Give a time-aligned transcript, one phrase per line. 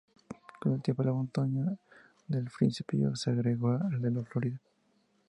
[0.59, 1.63] Con el tiempo, la montaña
[2.27, 4.59] del Príncipe Pío se segregó de la Florida.